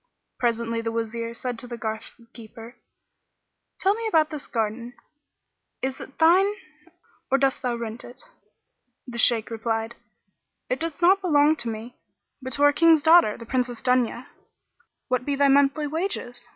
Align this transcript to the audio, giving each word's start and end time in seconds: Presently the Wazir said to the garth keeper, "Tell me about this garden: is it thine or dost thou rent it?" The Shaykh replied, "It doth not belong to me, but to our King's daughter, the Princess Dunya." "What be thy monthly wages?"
Presently 0.39 0.81
the 0.81 0.91
Wazir 0.91 1.35
said 1.35 1.59
to 1.59 1.67
the 1.67 1.77
garth 1.77 2.19
keeper, 2.33 2.75
"Tell 3.79 3.93
me 3.93 4.07
about 4.07 4.31
this 4.31 4.47
garden: 4.47 4.95
is 5.83 6.01
it 6.01 6.17
thine 6.17 6.55
or 7.29 7.37
dost 7.37 7.61
thou 7.61 7.75
rent 7.75 8.03
it?" 8.03 8.19
The 9.05 9.19
Shaykh 9.19 9.51
replied, 9.51 9.93
"It 10.69 10.79
doth 10.79 11.03
not 11.03 11.21
belong 11.21 11.55
to 11.57 11.69
me, 11.69 11.99
but 12.41 12.53
to 12.53 12.63
our 12.63 12.73
King's 12.73 13.03
daughter, 13.03 13.37
the 13.37 13.45
Princess 13.45 13.83
Dunya." 13.83 14.25
"What 15.07 15.23
be 15.23 15.35
thy 15.35 15.49
monthly 15.49 15.85
wages?" 15.85 16.49